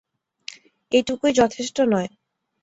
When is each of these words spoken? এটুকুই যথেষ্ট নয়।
এটুকুই 0.91 1.31
যথেষ্ট 1.33 1.77
নয়। 1.91 2.09